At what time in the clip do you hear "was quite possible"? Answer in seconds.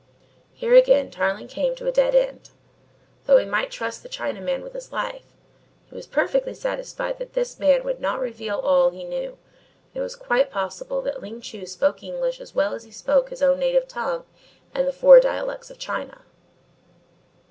9.99-11.03